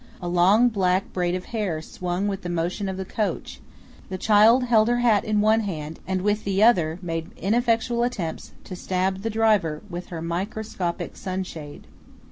[0.19, 3.59] A long black braid of hair swung with the motion of the coach;
[4.09, 8.51] the child held her hat in one hand and with the other made ineffectual attempts
[8.63, 11.85] to stab the driver with her microscopic sunshade.